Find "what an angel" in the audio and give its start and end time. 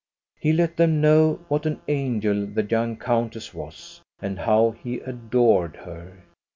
1.47-2.47